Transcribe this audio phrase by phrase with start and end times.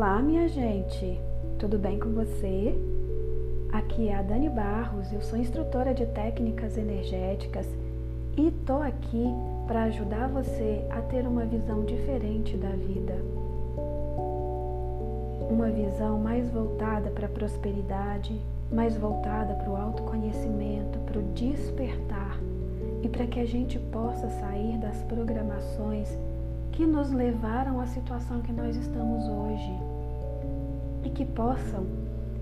[0.00, 1.20] Olá, minha gente!
[1.58, 2.74] Tudo bem com você?
[3.70, 7.66] Aqui é a Dani Barros, eu sou instrutora de técnicas energéticas
[8.34, 9.26] e tô aqui
[9.66, 13.14] para ajudar você a ter uma visão diferente da vida.
[15.50, 18.40] Uma visão mais voltada para a prosperidade,
[18.72, 22.40] mais voltada para o autoconhecimento, para o despertar
[23.02, 26.08] e para que a gente possa sair das programações
[26.72, 29.89] que nos levaram à situação que nós estamos hoje
[31.04, 31.86] e que possam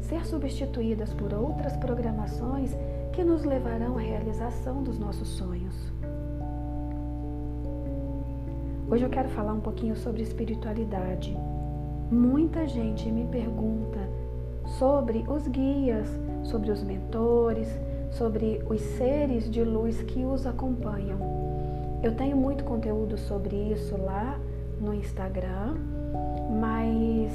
[0.01, 2.77] ser substituídas por outras programações
[3.13, 5.75] que nos levarão à realização dos nossos sonhos.
[8.91, 11.37] Hoje eu quero falar um pouquinho sobre espiritualidade.
[12.11, 13.99] Muita gente me pergunta
[14.79, 16.09] sobre os guias,
[16.43, 17.69] sobre os mentores,
[18.11, 21.19] sobre os seres de luz que os acompanham.
[22.03, 24.39] Eu tenho muito conteúdo sobre isso lá
[24.81, 25.77] no Instagram,
[26.61, 27.33] mas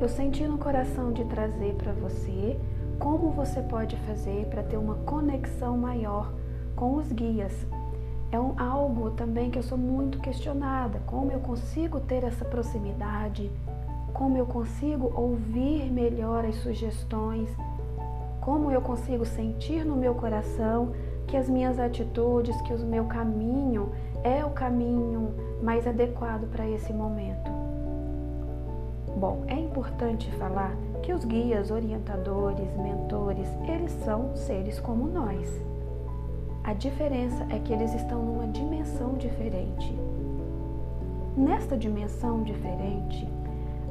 [0.00, 2.58] eu senti no coração de trazer para você
[2.98, 6.32] como você pode fazer para ter uma conexão maior
[6.74, 7.52] com os guias.
[8.32, 13.50] É um, algo também que eu sou muito questionada, como eu consigo ter essa proximidade,
[14.14, 17.50] como eu consigo ouvir melhor as sugestões,
[18.40, 20.92] como eu consigo sentir no meu coração
[21.26, 23.90] que as minhas atitudes, que o meu caminho
[24.24, 27.49] é o caminho mais adequado para esse momento.
[29.20, 35.46] Bom, é importante falar que os guias, orientadores, mentores, eles são seres como nós.
[36.64, 39.94] A diferença é que eles estão numa dimensão diferente.
[41.36, 43.28] Nesta dimensão diferente,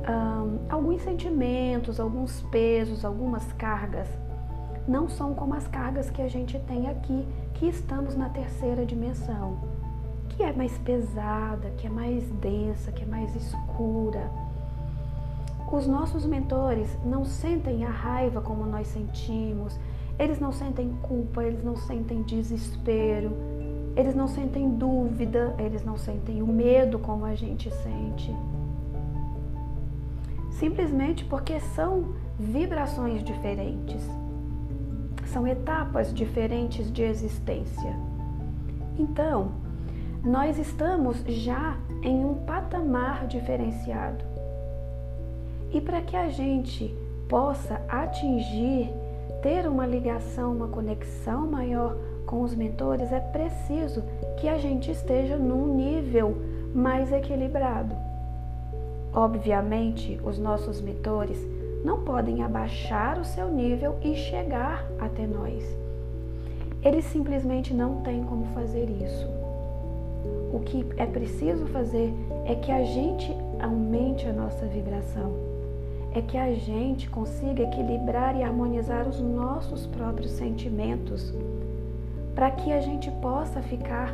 [0.10, 4.08] hum, alguns sentimentos, alguns pesos, algumas cargas
[4.88, 9.60] não são como as cargas que a gente tem aqui, que estamos na terceira dimensão,
[10.30, 14.49] que é mais pesada, que é mais densa, que é mais escura.
[15.72, 19.80] Os nossos mentores não sentem a raiva como nós sentimos,
[20.18, 23.32] eles não sentem culpa, eles não sentem desespero,
[23.96, 28.36] eles não sentem dúvida, eles não sentem o medo como a gente sente.
[30.52, 34.04] Simplesmente porque são vibrações diferentes
[35.30, 37.96] são etapas diferentes de existência.
[38.98, 39.52] Então,
[40.24, 44.26] nós estamos já em um patamar diferenciado.
[45.72, 46.96] E para que a gente
[47.28, 48.90] possa atingir,
[49.42, 54.04] ter uma ligação, uma conexão maior com os mentores, é preciso
[54.40, 56.36] que a gente esteja num nível
[56.74, 57.96] mais equilibrado.
[59.14, 61.40] Obviamente, os nossos mentores
[61.84, 65.64] não podem abaixar o seu nível e chegar até nós.
[66.84, 69.28] Eles simplesmente não têm como fazer isso.
[70.54, 72.14] O que é preciso fazer
[72.46, 75.34] é que a gente aumente a nossa vibração,
[76.14, 81.34] é que a gente consiga equilibrar e harmonizar os nossos próprios sentimentos,
[82.34, 84.14] para que a gente possa ficar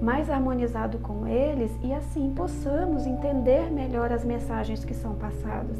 [0.00, 5.78] mais harmonizado com eles e assim possamos entender melhor as mensagens que são passadas.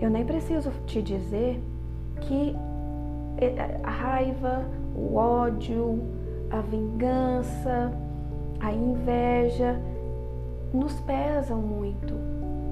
[0.00, 1.60] Eu nem preciso te dizer
[2.20, 2.54] que
[3.38, 4.64] eh, a raiva,
[4.94, 6.00] o ódio,
[6.50, 7.92] a vingança,
[8.60, 9.78] a inveja
[10.72, 12.14] nos pesam muito,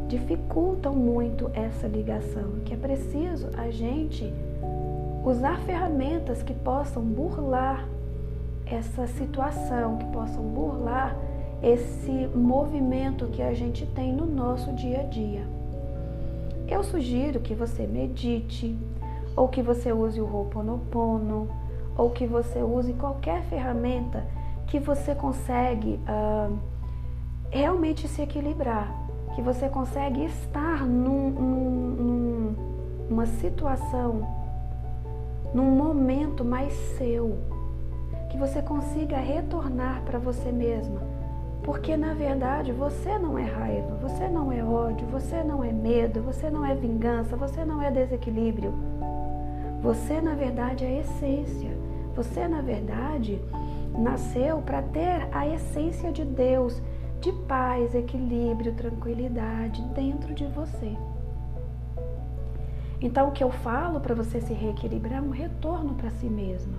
[0.09, 4.33] dificultam muito essa ligação, que é preciso a gente
[5.25, 7.87] usar ferramentas que possam burlar
[8.67, 11.17] essa situação, que possam burlar
[11.63, 15.47] esse movimento que a gente tem no nosso dia a dia.
[16.69, 18.77] Eu sugiro que você medite,
[19.37, 21.49] ou que você use o Ho'oponopono,
[21.97, 24.25] ou que você use qualquer ferramenta
[24.67, 26.59] que você consegue uh,
[27.51, 28.95] realmente se equilibrar,
[29.35, 32.57] que você consegue estar num, num,
[33.09, 34.27] numa situação,
[35.55, 37.39] num momento mais seu,
[38.31, 41.17] que você consiga retornar para você mesma
[41.67, 46.23] porque na verdade você não é raiva, você não é ódio, você não é medo,
[46.23, 48.73] você não é vingança, você não é desequilíbrio.
[49.83, 51.77] Você na verdade é essência.
[52.15, 53.41] Você na verdade
[53.99, 56.81] nasceu para ter a essência de Deus,
[57.21, 60.97] de paz, equilíbrio, tranquilidade dentro de você.
[63.01, 66.75] Então o que eu falo para você se reequilibrar é um retorno para si mesma.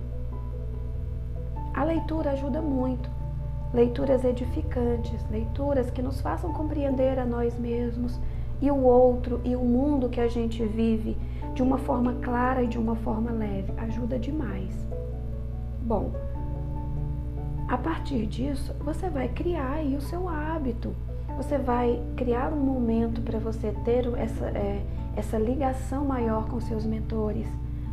[1.74, 3.18] A leitura ajuda muito
[3.72, 8.18] leituras edificantes, leituras que nos façam compreender a nós mesmos
[8.60, 11.16] e o outro e o mundo que a gente vive
[11.54, 13.72] de uma forma clara e de uma forma leve.
[13.76, 14.74] Ajuda demais.
[15.82, 16.12] Bom,
[17.68, 20.94] a partir disso, você vai criar aí o seu hábito,
[21.36, 24.82] Você vai criar um momento para você ter essa, é,
[25.14, 27.46] essa ligação maior com seus mentores.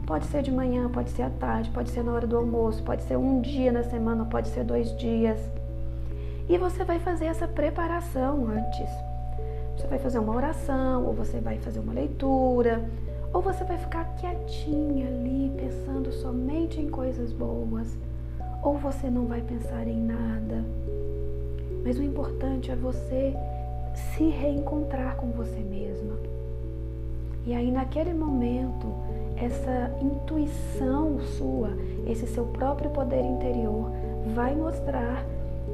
[0.07, 3.03] Pode ser de manhã, pode ser à tarde, pode ser na hora do almoço, pode
[3.03, 5.39] ser um dia na semana, pode ser dois dias.
[6.49, 8.89] E você vai fazer essa preparação antes.
[9.77, 12.83] Você vai fazer uma oração, ou você vai fazer uma leitura,
[13.31, 17.95] ou você vai ficar quietinha ali, pensando somente em coisas boas,
[18.65, 20.65] ou você não vai pensar em nada.
[21.83, 23.35] Mas o importante é você
[23.93, 26.15] se reencontrar com você mesma.
[27.45, 28.87] E aí, naquele momento,
[29.37, 31.69] essa intuição sua,
[32.07, 33.91] esse seu próprio poder interior,
[34.33, 35.23] vai mostrar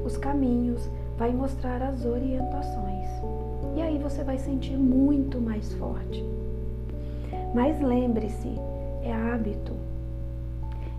[0.03, 3.07] os caminhos, vai mostrar as orientações.
[3.77, 6.25] E aí você vai sentir muito mais forte.
[7.55, 8.53] Mas lembre-se,
[9.01, 9.80] é hábito.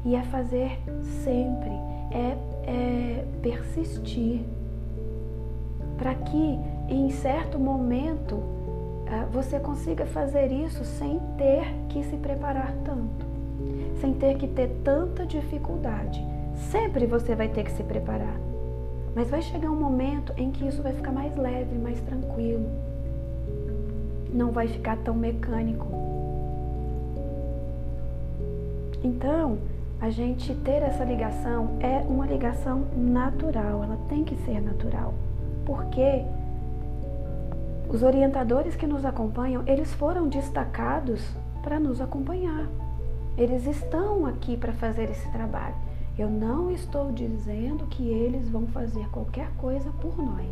[0.04, 0.78] E é fazer
[1.24, 1.70] sempre,
[2.10, 4.40] é, é persistir.
[5.96, 6.58] Para que
[6.88, 8.42] em certo momento
[9.08, 13.26] ah, você consiga fazer isso sem ter que se preparar tanto,
[14.00, 16.24] sem ter que ter tanta dificuldade.
[16.70, 18.40] Sempre você vai ter que se preparar.
[19.14, 22.66] Mas vai chegar um momento em que isso vai ficar mais leve, mais tranquilo.
[24.32, 25.86] Não vai ficar tão mecânico.
[29.04, 29.58] Então,
[30.02, 35.14] a gente ter essa ligação é uma ligação natural, ela tem que ser natural.
[35.64, 36.24] Porque
[37.88, 41.24] os orientadores que nos acompanham, eles foram destacados
[41.62, 42.66] para nos acompanhar.
[43.38, 45.76] Eles estão aqui para fazer esse trabalho.
[46.18, 50.50] Eu não estou dizendo que eles vão fazer qualquer coisa por nós,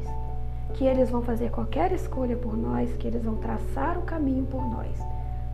[0.75, 4.63] que eles vão fazer qualquer escolha por nós, que eles vão traçar o caminho por
[4.63, 4.97] nós.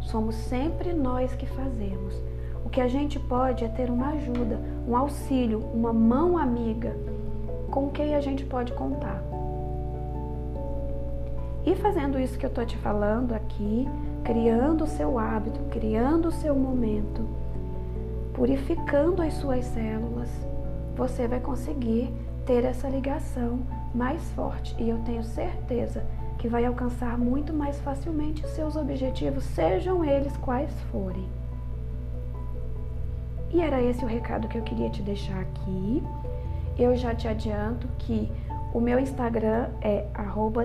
[0.02, 2.35] Somos sempre nós que fazemos.
[2.66, 4.58] O que a gente pode é ter uma ajuda,
[4.88, 6.96] um auxílio, uma mão amiga
[7.70, 9.22] com quem a gente pode contar.
[11.64, 13.88] E fazendo isso que eu estou te falando aqui,
[14.24, 17.24] criando o seu hábito, criando o seu momento,
[18.34, 20.28] purificando as suas células,
[20.96, 22.12] você vai conseguir
[22.44, 23.60] ter essa ligação
[23.94, 24.74] mais forte.
[24.76, 26.04] E eu tenho certeza
[26.36, 31.35] que vai alcançar muito mais facilmente seus objetivos, sejam eles quais forem.
[33.56, 36.02] E era esse o recado que eu queria te deixar aqui.
[36.78, 38.30] Eu já te adianto que
[38.74, 40.04] o meu Instagram é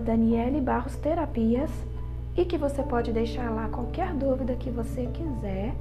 [0.04, 1.72] @daniele_barros_terapias
[2.36, 5.74] e que você pode deixar lá qualquer dúvida que você quiser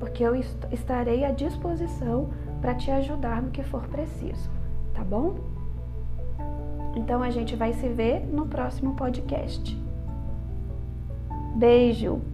[0.00, 0.34] porque eu
[0.72, 2.30] estarei à disposição
[2.62, 4.48] para te ajudar no que for preciso,
[4.94, 5.34] tá bom?
[6.96, 9.78] Então a gente vai se ver no próximo podcast.
[11.56, 12.33] Beijo!